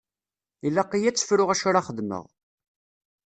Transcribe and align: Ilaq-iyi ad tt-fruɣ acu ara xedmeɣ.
Ilaq-iyi 0.67 1.07
ad 1.09 1.15
tt-fruɣ 1.15 1.49
acu 1.53 1.65
ara 1.69 1.85
xedmeɣ. 1.87 2.25